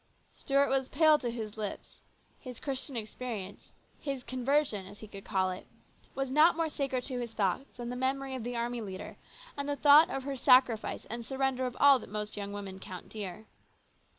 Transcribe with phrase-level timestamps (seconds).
[0.33, 2.01] Stuart was pale to his lips.
[2.39, 5.67] His Christian experience, his" conversion," as he could call it,
[6.15, 9.17] was not more sacred to his thoughts than the memory of the army leader
[9.55, 13.09] and the thought of her sacrifice and surrender of all that most young women count
[13.09, 13.45] dear.